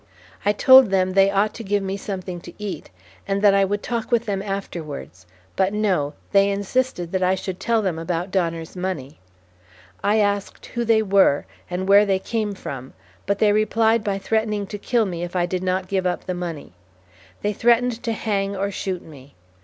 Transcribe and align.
"I 0.43 0.51
told 0.51 0.89
them 0.89 1.11
they 1.13 1.29
ought 1.29 1.53
to 1.53 1.63
give 1.63 1.83
me 1.83 1.95
something 1.95 2.41
to 2.41 2.53
eat, 2.57 2.89
and 3.27 3.43
that 3.43 3.53
I 3.53 3.63
would 3.63 3.83
talk 3.83 4.09
with 4.11 4.25
them 4.25 4.41
afterwards; 4.41 5.27
but 5.55 5.73
no, 5.75 6.15
they 6.31 6.49
insisted 6.49 7.11
that 7.11 7.21
I 7.21 7.35
should 7.35 7.59
tell 7.59 7.83
them 7.83 7.99
about 7.99 8.31
Donner's 8.31 8.75
money. 8.75 9.19
I 10.03 10.17
asked 10.17 10.65
who 10.65 10.83
they 10.85 11.03
were, 11.03 11.45
and 11.69 11.87
where 11.87 12.07
they 12.07 12.17
came 12.17 12.55
from, 12.55 12.93
but 13.27 13.37
they 13.37 13.51
replied 13.53 14.03
by 14.03 14.17
threatening 14.17 14.65
to 14.73 14.79
kill 14.79 15.05
me 15.05 15.21
if 15.23 15.35
I 15.35 15.45
did 15.45 15.61
not 15.61 15.87
give 15.87 16.07
up 16.07 16.25
the 16.25 16.33
money. 16.33 16.73
They 17.43 17.53
threatened 17.53 18.01
to 18.01 18.11
hang 18.13 18.55
or 18.55 18.71
shoot 18.71 19.03
me. 19.03 19.35